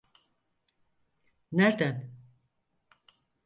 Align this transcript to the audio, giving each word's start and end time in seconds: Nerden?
Nerden? 1.51 2.15